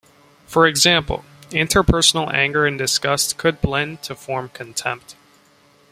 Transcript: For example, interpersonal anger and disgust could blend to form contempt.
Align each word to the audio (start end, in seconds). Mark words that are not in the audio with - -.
For 0.47 0.65
example, 0.65 1.23
interpersonal 1.51 2.33
anger 2.33 2.65
and 2.65 2.75
disgust 2.75 3.37
could 3.37 3.61
blend 3.61 4.01
to 4.01 4.15
form 4.15 4.49
contempt. 4.49 5.13